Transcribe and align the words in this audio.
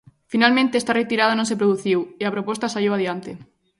Finalmente 0.31 0.79
esta 0.81 0.97
retirada 1.01 1.37
non 1.37 1.49
se 1.49 1.59
produciu 1.61 1.99
e 2.21 2.23
a 2.25 2.33
proposta 2.35 2.71
saíu 2.73 2.91
adiante. 2.93 3.31